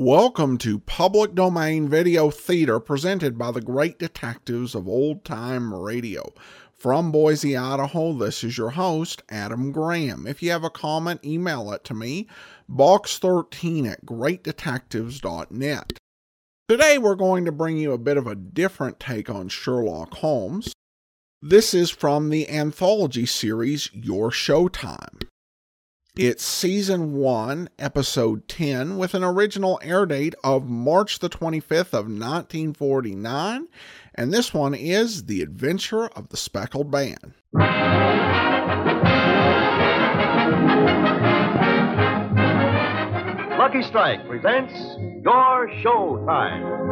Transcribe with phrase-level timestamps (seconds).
[0.00, 6.32] Welcome to Public Domain Video Theater presented by the great detectives of old time radio.
[6.72, 10.24] From Boise, Idaho, this is your host, Adam Graham.
[10.24, 12.28] If you have a comment, email it to me,
[12.70, 15.92] box13 at greatdetectives.net.
[16.68, 20.72] Today we're going to bring you a bit of a different take on Sherlock Holmes.
[21.42, 25.24] This is from the anthology series Your Showtime.
[26.18, 32.06] It's season 1, episode 10 with an original air date of March the 25th of
[32.06, 33.68] 1949,
[34.16, 37.34] and this one is The Adventure of the Speckled Band.
[43.56, 44.74] Lucky Strike presents
[45.22, 46.88] Your Showtime.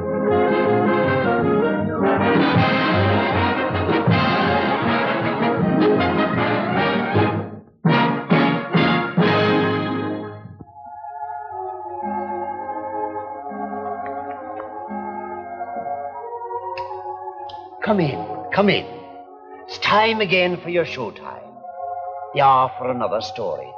[17.86, 18.18] Come in,
[18.52, 18.84] come in.
[19.68, 21.54] It's time again for your showtime.
[22.36, 23.70] Hour for another story.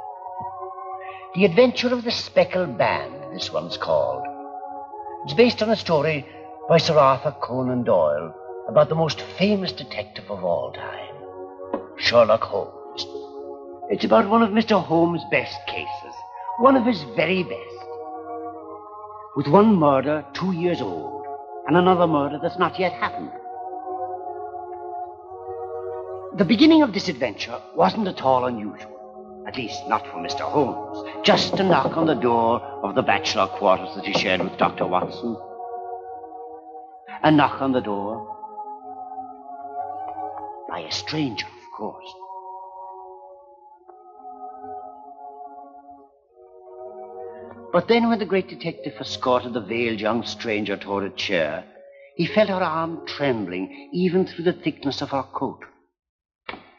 [1.35, 4.25] The Adventure of the Speckled Band, this one's called.
[5.25, 6.25] It's based on a story
[6.67, 8.33] by Sir Arthur Conan Doyle
[8.67, 13.05] about the most famous detective of all time, Sherlock Holmes.
[13.91, 14.83] It's about one of Mr.
[14.83, 16.15] Holmes' best cases,
[16.57, 17.85] one of his very best.
[19.35, 21.27] With one murder two years old,
[21.67, 23.29] and another murder that's not yet happened.
[26.35, 29.43] The beginning of this adventure wasn't at all unusual.
[29.47, 30.41] At least, not for Mr.
[30.41, 31.03] Holmes.
[31.23, 34.85] Just a knock on the door of the bachelor quarters that he shared with Dr.
[34.85, 35.35] Watson.
[37.23, 38.27] A knock on the door.
[40.69, 42.13] By a stranger, of course.
[47.73, 51.65] But then, when the great detective escorted the veiled young stranger toward a chair,
[52.15, 55.63] he felt her arm trembling even through the thickness of her coat.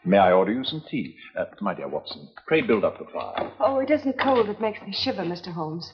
[0.03, 1.15] May I order you some tea?
[1.37, 3.51] Uh, my dear Watson, pray build up the fire.
[3.59, 5.53] Oh, it isn't cold that makes me shiver, Mr.
[5.53, 5.93] Holmes.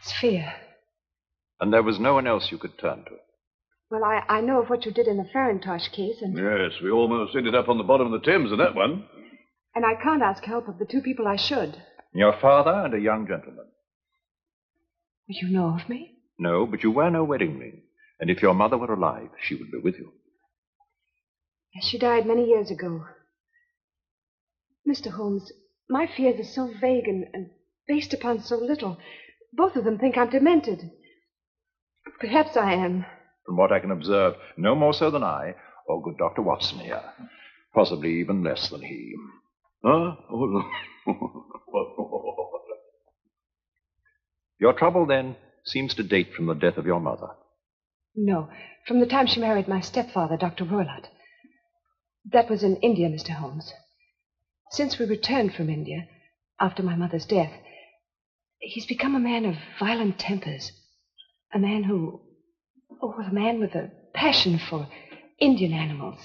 [0.00, 0.52] It's fear.
[1.60, 3.12] And there was no one else you could turn to.
[3.90, 6.90] Well, I, I know of what you did in the Farintosh case, and, Yes, we
[6.90, 9.04] almost ended up on the bottom of the Thames in that one.
[9.74, 11.76] and I can't ask help of the two people I should.
[12.12, 13.66] Your father and a young gentleman.
[15.26, 16.12] You know of me?
[16.38, 17.82] No, but you wear no wedding ring.
[18.20, 20.12] And if your mother were alive, she would be with you.
[21.74, 23.04] Yes, she died many years ago.
[24.88, 25.10] Mr.
[25.12, 25.50] Holmes,
[25.88, 27.50] my fears are so vague and, and
[27.88, 28.98] based upon so little.
[29.52, 30.90] Both of them think I'm demented.
[32.20, 33.04] Perhaps I am.
[33.46, 35.54] From what I can observe, no more so than I,
[35.86, 36.42] or good Dr.
[36.42, 37.02] Watson here.
[37.74, 39.14] Possibly even less than he.
[39.84, 40.16] Huh?
[40.30, 40.62] Oh,
[44.60, 47.28] Your trouble, then, seems to date from the death of your mother.
[48.16, 48.48] No,
[48.86, 50.64] from the time she married my stepfather, Dr.
[50.64, 51.08] Roylott.
[52.32, 53.30] That was in India, Mr.
[53.30, 53.72] Holmes.
[54.70, 56.08] Since we returned from India,
[56.60, 57.52] after my mother's death,
[58.58, 60.72] he's become a man of violent tempers.
[61.52, 62.22] A man who.
[63.02, 64.88] Oh, a man with a passion for
[65.38, 66.20] Indian animals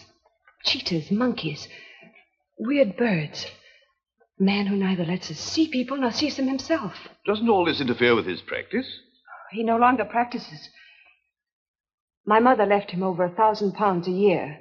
[0.63, 1.67] cheetahs, monkeys,
[2.57, 3.45] weird birds.
[4.39, 6.93] A man who neither lets us see people nor sees them himself.
[7.25, 8.87] Doesn't all this interfere with his practice?
[9.51, 10.69] He no longer practices.
[12.29, 14.59] My mother left him over a thousand pounds a year,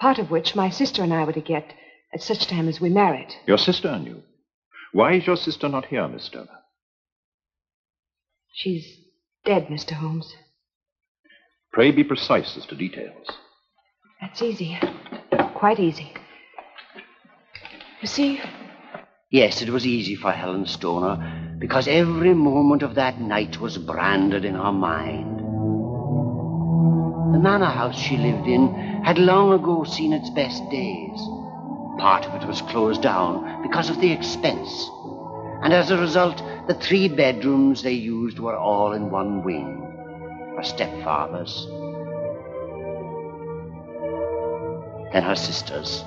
[0.00, 1.72] part of which my sister and I were to get
[2.12, 3.32] at such time as we married.
[3.46, 4.24] Your sister and you.
[4.90, 6.58] Why is your sister not here, Miss Stoner?
[8.52, 8.84] She's
[9.44, 9.92] dead, Mr.
[9.92, 10.34] Holmes.
[11.72, 13.28] Pray be precise as to details.
[14.20, 14.76] That's easy.
[15.54, 16.12] Quite easy.
[18.02, 18.40] You see,
[19.30, 24.44] Yes, it was easy for Helen Stoner because every moment of that night was branded
[24.44, 25.27] in her mind.
[27.32, 28.74] The manor house she lived in
[29.04, 31.18] had long ago seen its best days.
[31.98, 34.90] Part of it was closed down because of the expense.
[35.62, 40.54] And as a result, the three bedrooms they used were all in one wing.
[40.56, 41.66] Her stepfather's.
[45.12, 46.04] Then her sister's.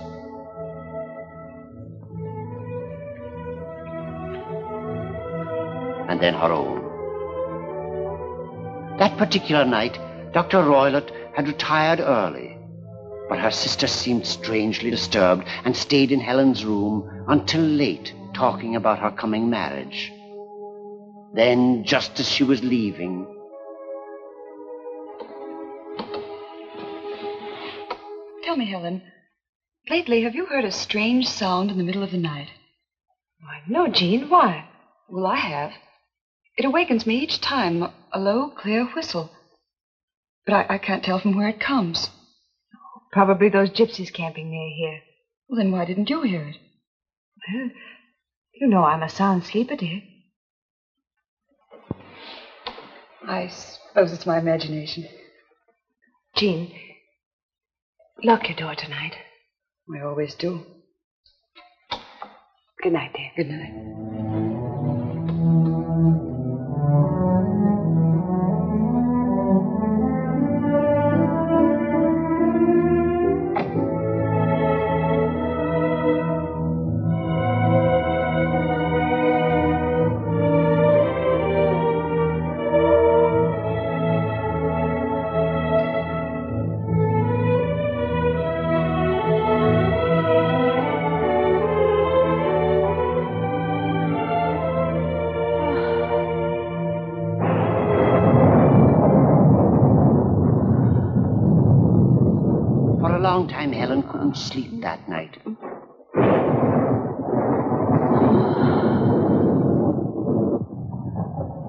[6.11, 6.81] and then her own.
[8.97, 9.97] That particular night,
[10.33, 10.63] Dr.
[10.63, 12.57] Roylott had retired early,
[13.27, 18.99] but her sister seemed strangely disturbed and stayed in Helen's room until late, talking about
[18.99, 20.11] her coming marriage.
[21.33, 23.27] Then, just as she was leaving,
[28.43, 29.01] Tell me, Helen,
[29.89, 32.49] lately have you heard a strange sound in the middle of the night?
[33.39, 34.29] Why, no, Jean.
[34.29, 34.65] Why?
[35.07, 35.71] Well, I have.
[36.57, 39.31] It awakens me each time, a low, clear whistle.
[40.45, 42.09] But I, I can't tell from where it comes.
[43.11, 45.01] Probably those gypsies camping near here.
[45.47, 46.57] Well, then why didn't you hear it?
[47.53, 47.69] Well,
[48.53, 50.01] you know I'm a sound sleeper, dear.
[53.27, 55.07] I suppose it's my imagination.
[56.35, 56.73] Jean,
[58.23, 59.15] lock your door tonight.
[59.93, 60.65] I always do.
[62.81, 63.31] Good night, dear.
[63.35, 64.60] Good night.
[104.31, 105.37] Couldn't sleep that night.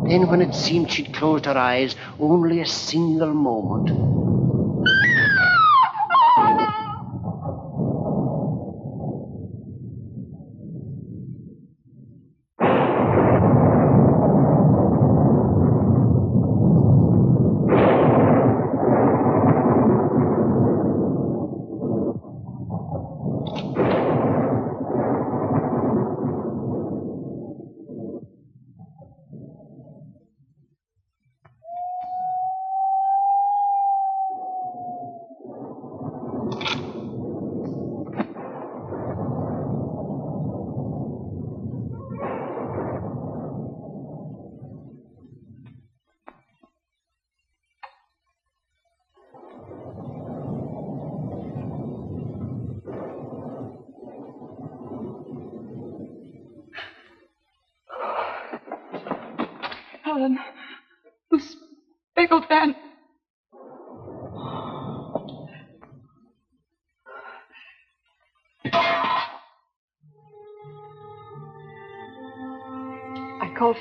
[0.07, 4.22] Then, when it seemed she'd closed her eyes only a single moment,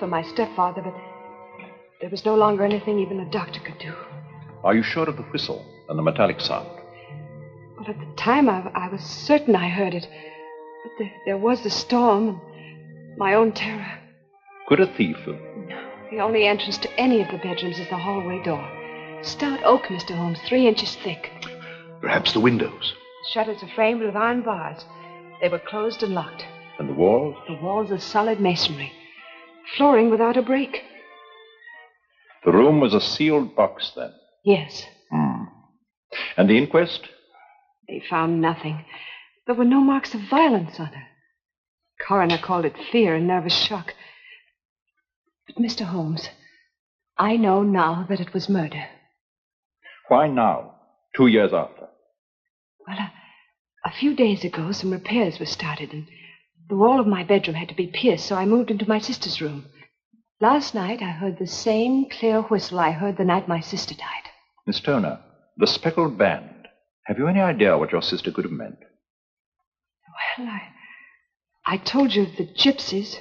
[0.01, 0.95] for my stepfather, but
[2.01, 3.93] there was no longer anything even a doctor could do.
[4.63, 6.67] Are you sure of the whistle and the metallic sound?
[7.77, 10.07] Well, at the time, I, I was certain I heard it.
[10.83, 13.99] But there, there was the storm and my own terror.
[14.67, 15.37] Could a thief have...
[16.09, 18.67] The only entrance to any of the bedrooms is the hallway door.
[19.21, 20.15] Stout oak, Mr.
[20.15, 21.29] Holmes, three inches thick.
[22.01, 22.95] Perhaps the windows.
[23.31, 24.83] Shutters are framed with iron bars.
[25.41, 26.43] They were closed and locked.
[26.79, 27.35] And the walls?
[27.47, 28.91] The walls are solid masonry.
[29.77, 30.83] Flooring without a break.
[32.45, 34.13] The room was a sealed box then.
[34.43, 35.43] Yes, Hmm.
[36.37, 37.07] And the inquest?
[37.87, 38.85] they found nothing.
[39.45, 41.03] There were no marks of violence on her.
[42.07, 43.93] Coroner called it fear and nervous shock.
[45.45, 45.81] But, Mr.
[45.85, 46.29] Holmes,
[47.17, 48.85] I know now that it was murder.
[50.07, 50.75] Why now?
[51.15, 51.87] Two years after.
[52.87, 53.11] Well, a,
[53.85, 56.07] a few days ago, some repairs were started, and
[56.71, 59.41] the wall of my bedroom had to be pierced, so I moved into my sister's
[59.41, 59.65] room.
[60.39, 64.29] Last night, I heard the same clear whistle I heard the night my sister died.
[64.65, 65.19] Miss Stoner,
[65.57, 66.69] the speckled band.
[67.07, 68.77] Have you any idea what your sister could have meant?
[70.37, 70.61] Well, I,
[71.65, 73.17] I told you of the gypsies.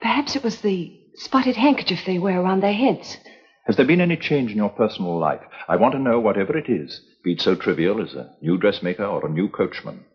[0.00, 3.18] Perhaps it was the spotted handkerchief they wear around their heads.
[3.66, 5.42] Has there been any change in your personal life?
[5.68, 9.04] I want to know whatever it is, be it so trivial as a new dressmaker
[9.04, 10.06] or a new coachman.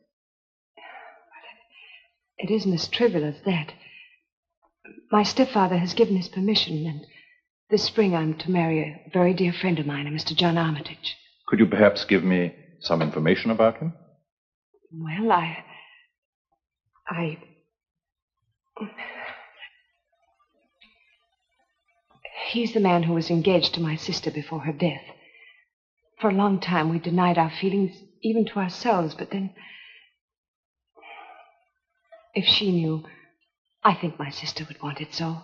[2.37, 3.73] It isn't as trivial as that.
[5.11, 7.05] My stepfather has given his permission, and
[7.69, 10.35] this spring I'm to marry a very dear friend of mine, a Mr.
[10.35, 11.15] John Armitage.
[11.47, 13.93] Could you perhaps give me some information about him?
[14.91, 15.63] Well, I.
[17.07, 17.37] I.
[22.51, 25.01] He's the man who was engaged to my sister before her death.
[26.19, 29.53] For a long time, we denied our feelings, even to ourselves, but then.
[32.35, 33.03] If she knew,
[33.83, 35.37] I think my sister would want it so.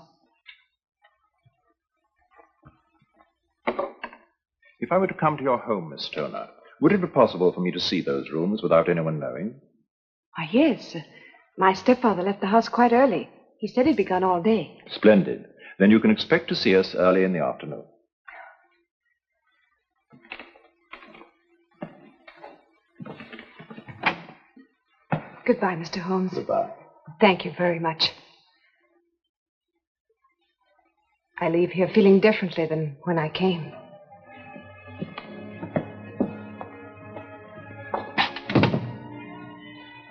[4.79, 6.47] If I were to come to your home, Miss Stoner,
[6.81, 9.61] would it be possible for me to see those rooms without anyone knowing?
[10.35, 10.95] Why, yes.
[10.95, 10.99] uh,
[11.57, 13.29] My stepfather left the house quite early.
[13.59, 14.79] He said he'd be gone all day.
[14.89, 15.45] Splendid.
[15.77, 17.83] Then you can expect to see us early in the afternoon.
[25.45, 25.99] Goodbye, Mr.
[25.99, 26.31] Holmes.
[26.33, 26.69] Goodbye.
[27.21, 28.09] Thank you very much.
[31.39, 33.71] I leave here feeling differently than when I came.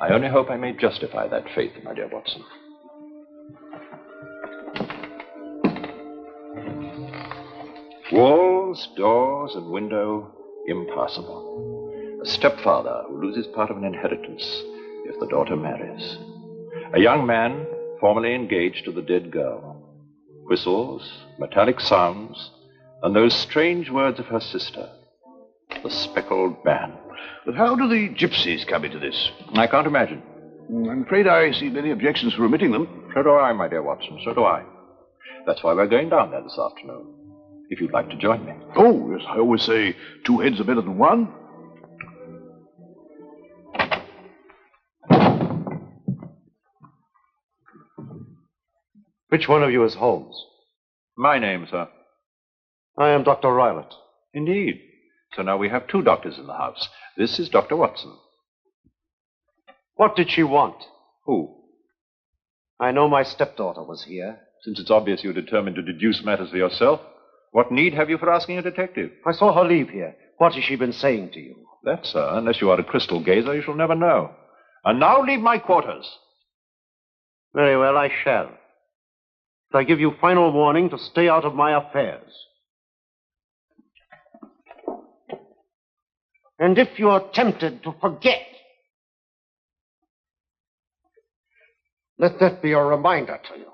[0.00, 2.44] I only hope I may justify that faith, my dear Watson.
[8.12, 10.32] Walls, doors, and window,
[10.68, 12.20] impossible.
[12.22, 14.44] A stepfather who loses part of an inheritance
[15.06, 16.16] if the daughter marries.
[16.92, 17.66] A young man
[18.00, 19.76] formerly engaged to the dead girl.
[20.46, 22.50] Whistles, metallic sounds,
[23.04, 24.88] and those strange words of her sister.
[25.84, 26.94] The speckled band.
[27.46, 29.30] But how do the gypsies come into this?
[29.54, 30.18] I can't imagine.
[30.18, 33.12] Hmm, I'm afraid I see many objections for omitting them.
[33.14, 34.64] So do I, my dear Watson, so do I.
[35.46, 37.14] That's why we're going down there this afternoon.
[37.68, 38.54] If you'd like to join me.
[38.74, 39.94] Oh, yes, I always say
[40.24, 41.32] two heads are better than one.
[49.30, 50.36] Which one of you is Holmes?
[51.16, 51.88] My name, sir.
[52.98, 53.48] I am Dr.
[53.48, 53.92] Roylott.
[54.34, 54.80] Indeed.
[55.34, 56.88] So now we have two doctors in the house.
[57.16, 57.76] This is Dr.
[57.76, 58.16] Watson.
[59.94, 60.76] What did she want?
[61.26, 61.56] Who?
[62.80, 64.40] I know my stepdaughter was here.
[64.62, 67.00] Since it's obvious you're determined to deduce matters for yourself,
[67.52, 69.12] what need have you for asking a detective?
[69.24, 70.16] I saw her leave here.
[70.38, 71.54] What has she been saying to you?
[71.84, 74.32] That, sir, unless you are a crystal gazer, you shall never know.
[74.84, 76.08] And now leave my quarters.
[77.54, 78.50] Very well, I shall.
[79.70, 82.32] But I give you final warning to stay out of my affairs.
[86.58, 88.42] And if you are tempted to forget,
[92.18, 93.66] let that be a reminder to you.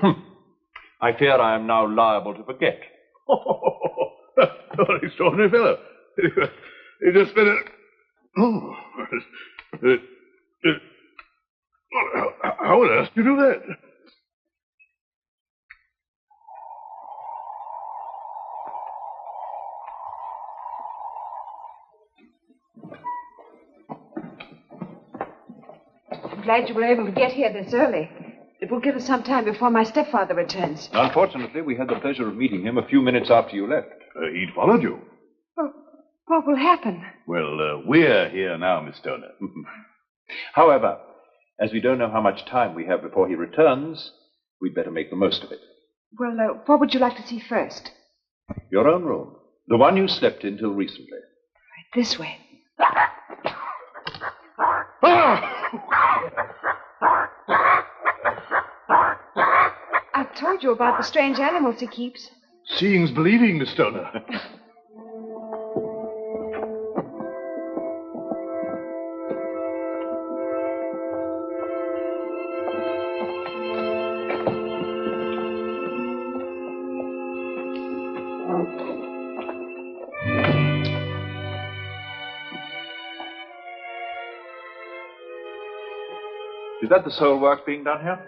[0.00, 0.20] Hmm.
[1.00, 2.80] I fear I am now liable to forget.
[4.38, 5.78] what an extraordinary fellow.
[7.00, 7.48] He just spent
[8.38, 8.74] oh,
[9.82, 10.00] it.
[10.72, 10.80] Oh.
[12.42, 13.62] How, how on earth did you do that?
[26.32, 28.10] I'm glad you were able to get here this early.
[28.60, 30.88] It will give us some time before my stepfather returns.
[30.92, 33.97] Unfortunately, we had the pleasure of meeting him a few minutes after you left.
[34.18, 35.00] Uh, he'd followed you.
[35.56, 35.72] Well,
[36.26, 37.04] what will happen?
[37.26, 39.28] Well, uh, we're here now, Miss Stoner.
[40.52, 40.98] However,
[41.60, 44.12] as we don't know how much time we have before he returns,
[44.60, 45.60] we'd better make the most of it.
[46.18, 47.90] Well, uh, what would you like to see first?
[48.70, 49.36] Your own room.
[49.68, 51.12] The one you slept in till recently.
[51.12, 52.38] Right this way.
[60.14, 62.30] I've told you about the strange animals he keeps.
[62.76, 64.22] Seeing's believing, Miss Stoner.
[86.80, 88.18] Is that the sole work being done here?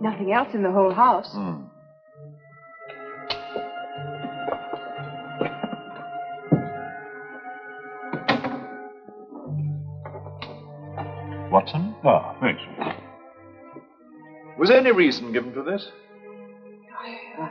[0.00, 1.30] Nothing else in the whole house.
[1.32, 1.73] Hmm.
[11.64, 11.94] Watson?
[12.04, 12.60] ah, thanks.
[14.58, 15.88] Was there any reason given for this?
[17.40, 17.48] Uh,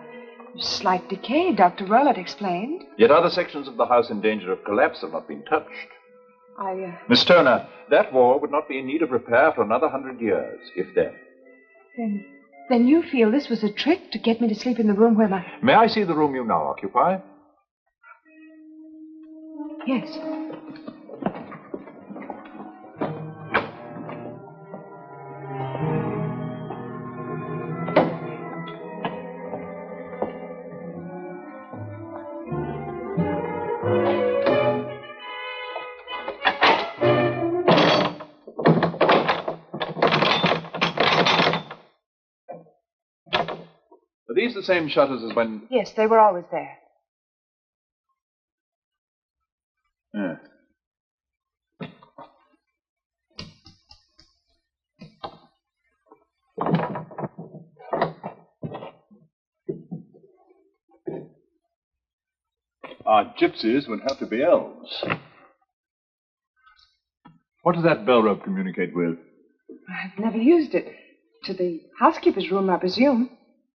[0.59, 1.85] slight decay, Dr.
[1.85, 2.83] Roylott explained.
[2.97, 5.67] Yet other sections of the house in danger of collapse have not been touched.
[6.59, 9.89] I, uh, Miss Stoner, that wall would not be in need of repair for another
[9.89, 11.13] hundred years, if then.
[11.97, 12.25] then,
[12.69, 15.15] then you feel this was a trick to get me to sleep in the room
[15.15, 15.43] where my.
[15.63, 17.17] May I see the room you now occupy?
[19.87, 20.15] Yes.
[44.43, 45.63] These the same shutters as when.
[45.69, 46.77] Yes, they were always there.
[50.13, 50.35] Yeah.
[63.05, 65.03] Our gypsies would have to be elves.
[67.63, 69.17] What does that bell rope communicate with?
[69.89, 70.93] I've never used it.
[71.45, 73.29] To the housekeeper's room, I presume.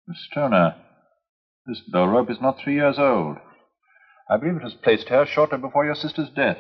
[0.08, 0.76] Miss Stoner,
[1.66, 3.38] This bell rope is not three years old.
[4.30, 6.58] I believe it was placed here shortly before your sister's death.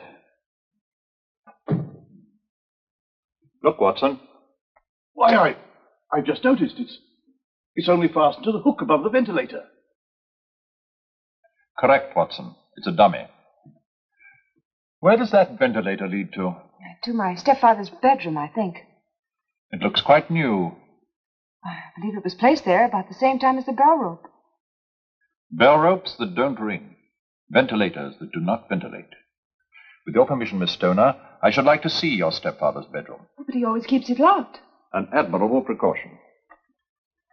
[3.63, 4.19] Look, Watson.
[5.13, 5.55] Why, I,
[6.11, 6.97] I just noticed it's,
[7.75, 9.63] it's only fastened to the hook above the ventilator.
[11.77, 12.55] Correct, Watson.
[12.77, 13.27] It's a dummy.
[14.99, 16.55] Where does that ventilator lead to?
[17.03, 18.77] To my stepfather's bedroom, I think.
[19.71, 20.75] It looks quite new.
[21.65, 24.27] I believe it was placed there about the same time as the bell rope.
[25.51, 26.95] Bell ropes that don't ring.
[27.49, 29.09] Ventilators that do not ventilate.
[30.05, 33.21] With your permission, Miss Stoner, I should like to see your stepfather's bedroom.
[33.37, 34.59] But he always keeps it locked.
[34.93, 36.11] An admirable precaution.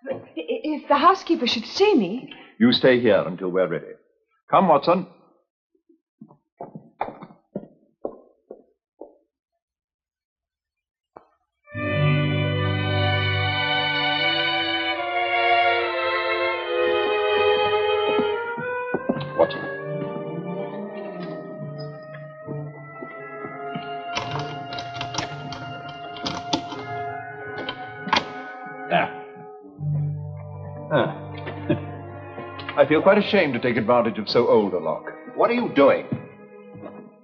[0.05, 2.33] But if the housekeeper should see me.
[2.59, 3.93] You stay here until we're ready.
[4.51, 5.07] Come, Watson.
[5.07, 5.22] Watson.
[30.93, 31.17] Ah.
[32.77, 35.05] I feel quite ashamed to take advantage of so old a lock.
[35.35, 36.07] What are you doing?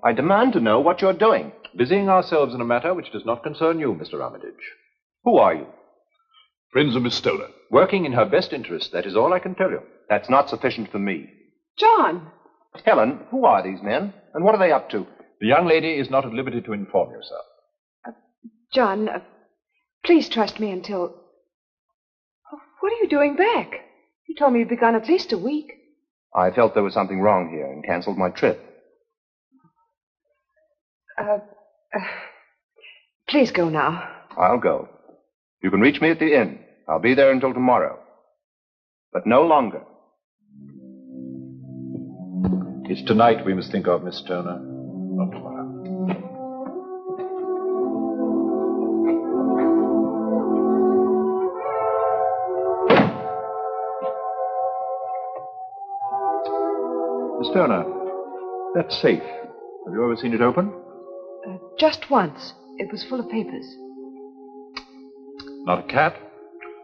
[0.02, 1.52] I demand to know what you're doing.
[1.76, 4.22] Busying ourselves in a matter which does not concern you, Mr.
[4.22, 4.54] Armitage.
[5.24, 5.66] Who are you?
[6.72, 7.48] Friends of Miss Stoner.
[7.70, 9.82] Working in her best interest, that is all I can tell you.
[10.08, 11.28] That's not sufficient for me.
[11.78, 12.30] John!
[12.84, 14.14] Helen, who are these men?
[14.32, 15.06] And what are they up to?
[15.40, 18.14] The young lady is not at liberty to inform you, sir.
[18.72, 19.20] John, uh,
[20.04, 21.14] please trust me until.
[22.80, 23.72] What are you doing back?
[24.28, 25.72] You told me you'd be gone at least a week.
[26.34, 28.60] I felt there was something wrong here and canceled my trip.
[31.20, 31.38] Uh,
[31.94, 32.00] uh,
[33.28, 34.08] please go now.
[34.36, 34.88] I'll go.
[35.62, 36.60] You can reach me at the inn.
[36.88, 37.98] I'll be there until tomorrow.
[39.12, 39.82] But no longer.
[42.90, 45.57] It's tonight we must think of, Miss Stoner, not tomorrow.
[57.50, 57.84] Stoner,
[58.74, 59.22] that safe.
[59.22, 60.70] Have you ever seen it open?
[61.48, 62.52] Uh, just once.
[62.76, 63.64] It was full of papers.
[65.64, 66.14] Not a cat?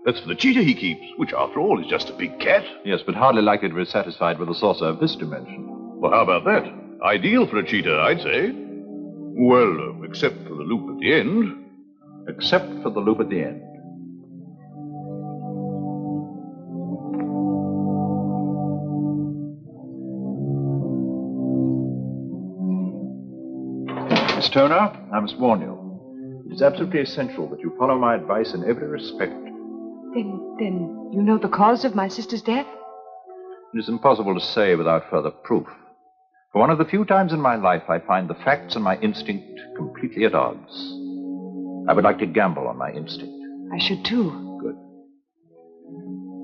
[0.07, 2.64] That's for the cheetah he keeps, which, after all, is just a big cat.
[2.85, 5.66] Yes, but hardly likely to be satisfied with a saucer of this dimension.
[5.68, 6.64] Well, how about that?
[7.05, 8.53] Ideal for a cheetah, I'd say.
[8.55, 11.66] Well, uh, except for the loop at the end.
[12.29, 13.62] Except for the loop at the end.
[24.55, 26.45] Miss Stoner, I must warn you.
[26.49, 29.33] It is absolutely essential that you follow my advice in every respect.
[30.14, 32.67] Then, then you know the cause of my sister's death?
[33.75, 35.67] It is impossible to say without further proof.
[36.53, 38.97] For one of the few times in my life I find the facts and my
[38.99, 40.73] instinct completely at odds.
[41.88, 43.35] I would like to gamble on my instinct.
[43.75, 44.61] I should too.
[44.62, 44.77] Good.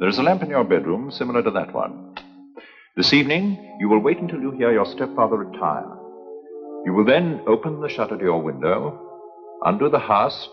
[0.00, 2.16] There is a lamp in your bedroom similar to that one.
[2.96, 5.99] This evening, you will wait until you hear your stepfather retire.
[6.84, 8.98] You will then open the shutter to your window,
[9.64, 10.50] undo the hasp,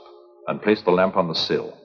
[0.47, 1.77] and place the lamp on the sill.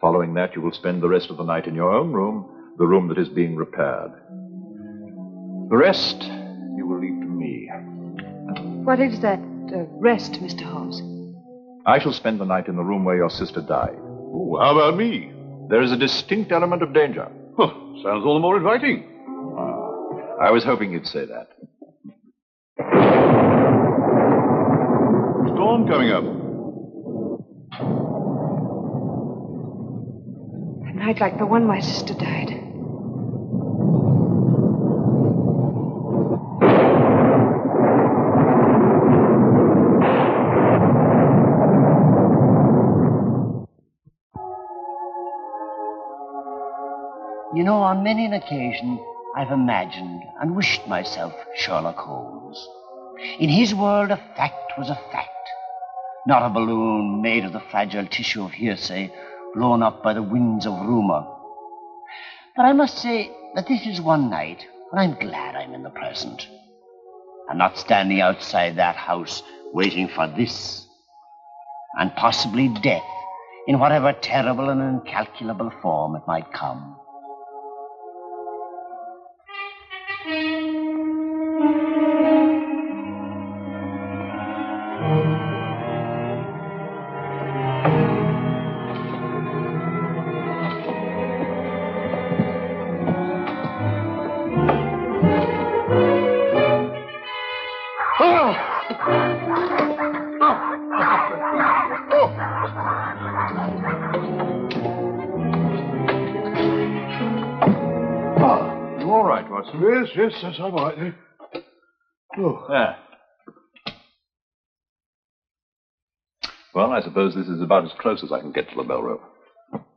[0.00, 2.86] Following that, you will spend the rest of the night in your own room, the
[2.86, 4.10] room that is being repaired.
[5.70, 6.22] The rest
[6.76, 7.70] you will leave to me.
[8.84, 10.62] What is that uh, rest, Mr.
[10.62, 11.00] Holmes?
[11.86, 13.96] I shall spend the night in the room where your sister died.
[14.00, 15.32] Oh, how about me?
[15.70, 17.30] There is a distinct element of danger.
[17.56, 19.10] Huh, sounds all the more inviting.
[20.40, 21.48] I was hoping you'd say that.
[25.64, 26.24] Storm coming up.
[30.84, 32.50] A night like the one my sister died.
[47.54, 49.02] You know, on many an occasion,
[49.34, 52.33] I've imagined and wished myself Sherlock Holmes.
[53.38, 55.48] In his world, a fact was a fact,
[56.26, 59.12] not a balloon made of the fragile tissue of hearsay
[59.54, 61.24] blown up by the winds of rumor.
[62.56, 65.90] But I must say that this is one night when I'm glad I'm in the
[65.90, 66.48] present.
[67.48, 70.86] I'm not standing outside that house waiting for this,
[71.98, 73.02] and possibly death
[73.66, 76.96] in whatever terrible and incalculable form it might come.
[110.16, 111.14] Yes, I'm all right.
[112.38, 112.66] Oh.
[112.68, 112.96] There.
[116.74, 119.02] Well, I suppose this is about as close as I can get to the bell
[119.02, 119.22] rope.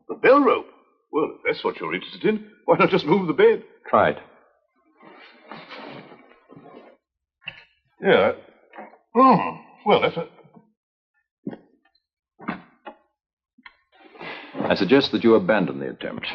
[0.08, 0.67] The bell rope?
[1.12, 3.63] Well, if that's what you're interested in, why not just move the bed?
[3.89, 4.17] Try it.
[8.01, 8.34] Yeah.
[9.15, 10.27] Oh, well, that's a.
[14.62, 16.27] I suggest that you abandon the attempt.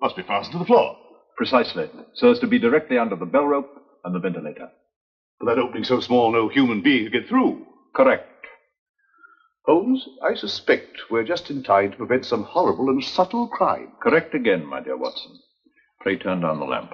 [0.00, 0.96] Must be fastened to the floor.
[1.36, 1.88] Precisely.
[2.14, 3.70] So as to be directly under the bell rope
[4.04, 4.68] and the ventilator.
[5.38, 7.64] But that opening so small no human being could get through.
[7.94, 8.24] Correct.
[9.66, 13.92] Holmes, I suspect we're just in time to prevent some horrible and subtle crime.
[14.02, 15.38] Correct again, my dear Watson.
[16.00, 16.92] Pray turn down the lamp.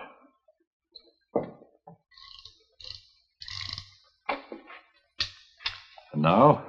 [6.12, 6.62] And now,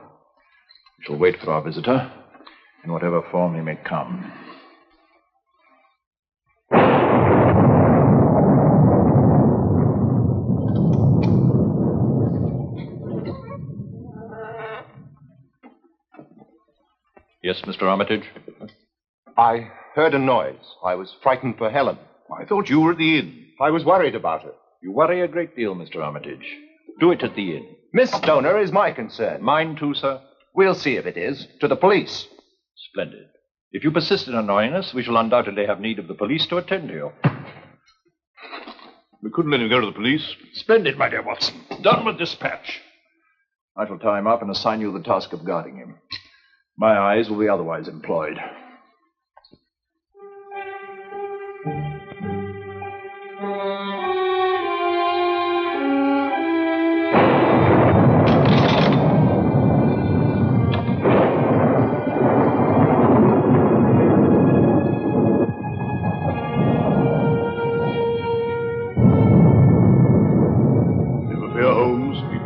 [0.99, 2.11] we shall wait for our visitor,
[2.83, 4.31] in whatever form he may come.
[17.55, 17.83] Yes, Mr.
[17.83, 18.25] Armitage?
[19.37, 20.59] I heard a noise.
[20.83, 21.97] I was frightened for Helen.
[22.37, 23.45] I thought you were at the inn.
[23.61, 24.51] I was worried about her.
[24.83, 26.03] You worry a great deal, Mr.
[26.03, 26.45] Armitage.
[26.99, 27.65] Do it at the inn.
[27.93, 29.41] Miss Stoner is my concern.
[29.41, 30.19] Mine too, sir.
[30.53, 31.47] We'll see if it is.
[31.61, 32.27] To the police.
[32.89, 33.27] Splendid.
[33.71, 36.57] If you persist in annoying us, we shall undoubtedly have need of the police to
[36.57, 37.11] attend to you.
[39.23, 40.27] We couldn't let him go to the police.
[40.55, 41.55] Splendid, my dear Watson.
[41.81, 42.81] Done with dispatch.
[43.77, 45.95] I shall tie him up and assign you the task of guarding him.
[46.77, 48.37] My eyes will be otherwise employed.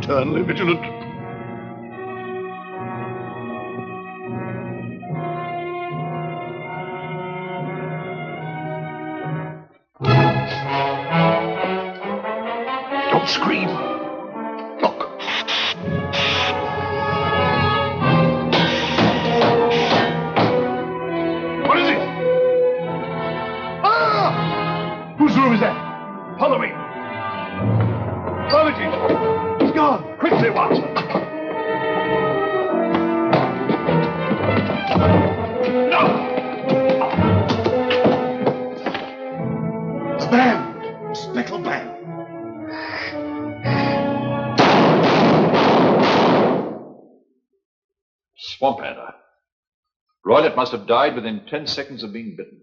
[0.02, 1.09] Eternally vigilant.
[29.80, 30.18] Gone!
[30.18, 30.84] Quickly, Watson!
[35.88, 36.02] No!
[40.16, 41.16] It's Band!
[41.16, 41.88] Speckle Band!
[48.36, 49.14] Swamp adder.
[50.26, 52.60] Roylott must have died within ten seconds of being bitten.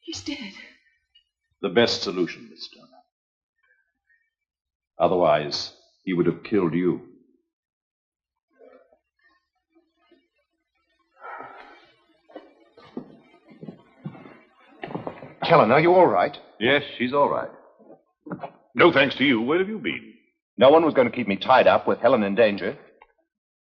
[0.00, 0.52] He's dead.
[1.62, 2.86] The best solution, Miss Stoner.
[4.98, 5.72] Otherwise,
[6.04, 7.00] he would have killed you.
[15.42, 16.36] Helen, are you all right?
[16.58, 17.50] Yes, she's all right.
[18.74, 19.40] No thanks to you.
[19.40, 20.14] Where have you been?
[20.58, 22.76] No one was going to keep me tied up with Helen in danger.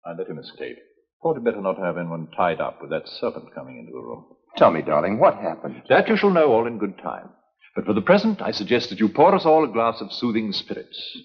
[0.06, 0.78] I let him escape.
[1.22, 4.26] Thought it better not have anyone tied up with that serpent coming into the room.
[4.58, 5.84] Tell me, darling, what happened?
[5.90, 7.30] That you shall know all in good time.
[7.76, 10.54] But for the present, I suggest that you pour us all a glass of soothing
[10.54, 11.18] spirits.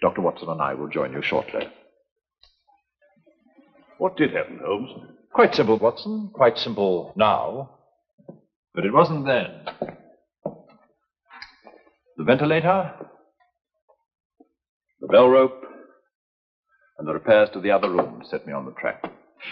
[0.00, 0.20] Dr.
[0.20, 1.66] Watson and I will join you shortly.
[3.98, 4.90] What did happen, Holmes?
[5.32, 6.30] Quite simple, Watson.
[6.32, 7.70] Quite simple now.
[8.74, 9.50] But it wasn't then.
[12.16, 12.94] The ventilator,
[15.00, 15.64] the bell rope,
[16.98, 19.02] and the repairs to the other room set me on the track.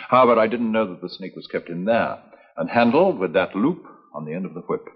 [0.09, 2.19] However, I didn't know that the snake was kept in there
[2.57, 4.87] and handled with that loop on the end of the whip.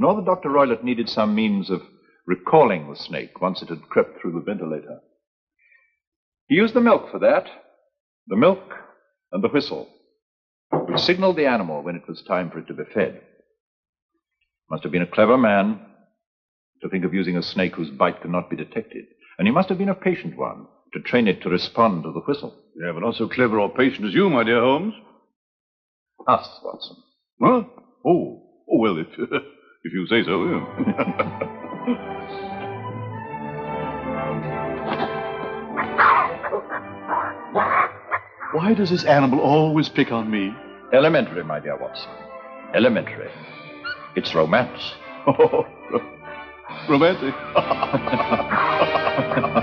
[0.00, 0.48] Nor that Dr.
[0.48, 1.82] Roylott needed some means of
[2.26, 4.98] recalling the snake once it had crept through the ventilator.
[6.48, 7.44] He used the milk for that,
[8.26, 8.62] the milk
[9.30, 9.88] and the whistle,
[10.72, 13.20] which signaled the animal when it was time for it to be fed.
[14.70, 15.78] Must have been a clever man
[16.80, 19.04] to think of using a snake whose bite could not be detected.
[19.38, 22.20] And he must have been a patient one to train it to respond to the
[22.20, 22.56] whistle.
[22.74, 24.94] Yeah, but not so clever or patient as you, my dear Holmes.
[26.26, 26.96] Us, Watson.
[27.42, 27.64] Huh?
[28.06, 29.08] Oh, oh well, if,
[29.84, 31.70] if you say so, yeah.
[38.52, 40.52] Why does this animal always pick on me?
[40.92, 42.10] Elementary, my dear Watson.
[42.74, 43.30] Elementary.
[44.16, 44.92] It's romance.
[45.26, 45.66] Oh,
[46.88, 47.34] romantic.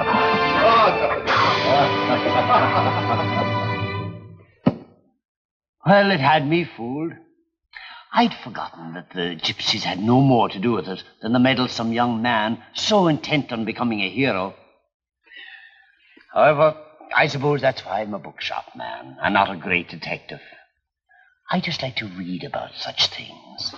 [5.85, 7.13] Well, it had me fooled.
[8.13, 11.91] I'd forgotten that the gypsies had no more to do with it than the meddlesome
[11.93, 14.55] young man so intent on becoming a hero.
[16.33, 16.77] However,
[17.15, 20.41] I suppose that's why I'm a bookshop man and not a great detective.
[21.49, 23.75] I just like to read about such things.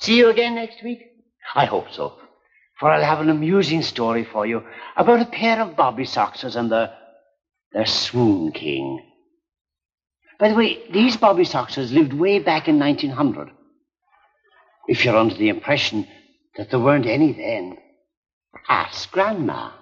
[0.00, 1.00] See you again next week?
[1.54, 2.14] I hope so.
[2.78, 4.62] For I'll have an amusing story for you
[4.96, 6.94] about a pair of bobby soxers and their,
[7.72, 9.07] their swoon king.
[10.38, 13.50] By the way, these bobby soxers lived way back in 1900.
[14.86, 16.06] If you're under the impression
[16.56, 17.76] that there weren't any then,
[18.68, 19.72] ask Grandma.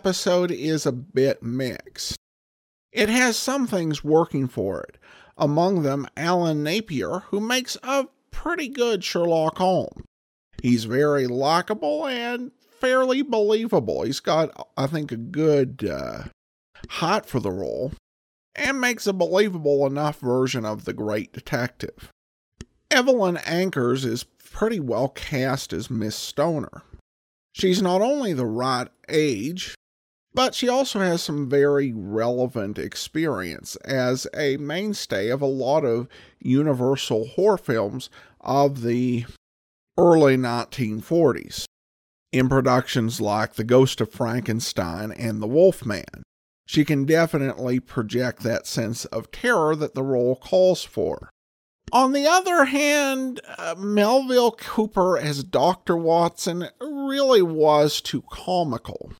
[0.00, 2.16] Episode is a bit mixed.
[2.90, 4.96] It has some things working for it.
[5.36, 10.02] Among them, Alan Napier, who makes a pretty good Sherlock Holmes.
[10.62, 14.04] He's very likable and fairly believable.
[14.04, 16.24] He's got, I think, a good uh,
[16.88, 17.92] height for the role
[18.54, 22.08] and makes a believable enough version of the great detective.
[22.90, 26.84] Evelyn Ankers is pretty well cast as Miss Stoner.
[27.52, 29.74] She's not only the right age,
[30.32, 36.08] but she also has some very relevant experience as a mainstay of a lot of
[36.38, 39.26] Universal horror films of the
[39.98, 41.64] early 1940s,
[42.32, 46.22] in productions like The Ghost of Frankenstein and The Wolfman.
[46.66, 51.30] She can definitely project that sense of terror that the role calls for.
[51.92, 55.96] On the other hand, uh, Melville Cooper as Dr.
[55.96, 59.12] Watson really was too comical.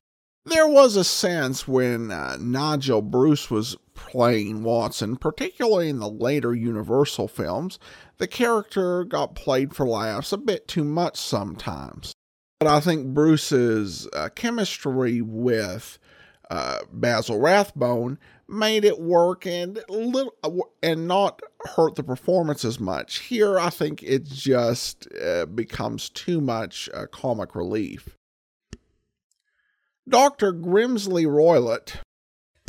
[0.45, 6.55] There was a sense when uh, Nigel Bruce was playing Watson, particularly in the later
[6.55, 7.77] Universal films,
[8.17, 12.13] the character got played for laughs a bit too much sometimes.
[12.59, 15.99] But I think Bruce's uh, chemistry with
[16.49, 20.33] uh, Basil Rathbone made it work and little
[20.81, 21.39] and not
[21.75, 23.19] hurt the performance as much.
[23.19, 28.17] Here, I think it just uh, becomes too much uh, comic relief.
[30.09, 30.51] Dr.
[30.51, 31.97] Grimesby Roylott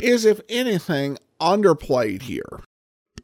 [0.01, 2.61] is, if anything, underplayed here,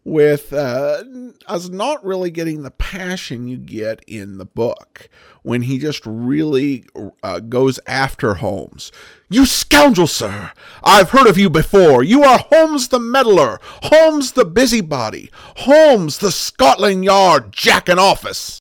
[0.03, 1.03] with uh,
[1.45, 5.09] us not really getting the passion you get in the book
[5.43, 6.85] when he just really
[7.21, 8.91] uh, goes after Holmes.
[9.29, 10.51] You scoundrel, sir!
[10.83, 12.01] I've heard of you before.
[12.03, 18.59] You are Holmes the meddler, Holmes the busybody, Holmes the Scotland Yard jack in office.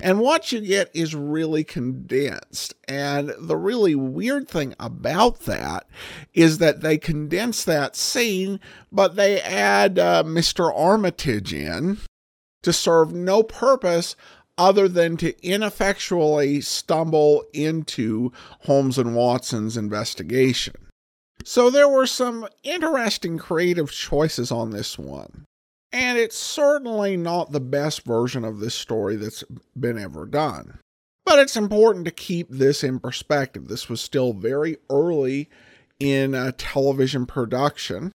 [0.00, 2.74] And what you get is really condensed.
[2.86, 5.86] And the really weird thing about that
[6.34, 8.60] is that they condense that scene,
[8.92, 10.72] but they add uh, Mr.
[10.74, 11.98] Armitage in
[12.62, 14.14] to serve no purpose
[14.56, 18.32] other than to ineffectually stumble into
[18.62, 20.74] Holmes and Watson's investigation.
[21.44, 25.44] So there were some interesting creative choices on this one.
[25.92, 29.44] And it's certainly not the best version of this story that's
[29.78, 30.80] been ever done.
[31.24, 33.68] But it's important to keep this in perspective.
[33.68, 35.48] This was still very early
[35.98, 38.12] in a television production.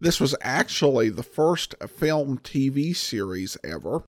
[0.00, 4.04] This was actually the first uh, film TV series ever.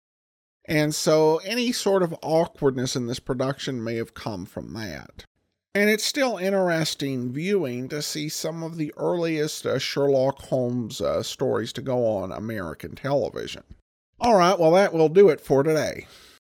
[0.68, 5.24] And so any sort of awkwardness in this production may have come from that.
[5.76, 11.22] And it's still interesting viewing to see some of the earliest uh, Sherlock Holmes uh,
[11.22, 13.62] stories to go on American television.
[14.18, 16.06] All right, well, that will do it for today.